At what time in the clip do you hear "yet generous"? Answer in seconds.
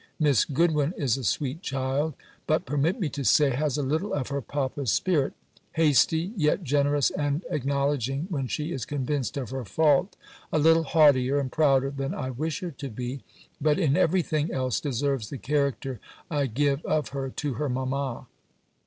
6.35-7.11